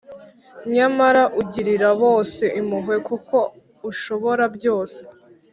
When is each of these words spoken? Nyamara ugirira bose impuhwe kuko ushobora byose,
Nyamara 0.75 1.23
ugirira 1.41 1.89
bose 2.03 2.43
impuhwe 2.59 2.95
kuko 3.07 3.37
ushobora 3.89 4.43
byose, 4.55 4.99